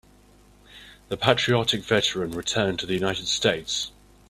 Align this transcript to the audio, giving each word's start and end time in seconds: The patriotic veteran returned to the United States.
The 1.09 1.15
patriotic 1.15 1.83
veteran 1.83 2.31
returned 2.31 2.79
to 2.79 2.87
the 2.87 2.95
United 2.95 3.27
States. 3.27 3.91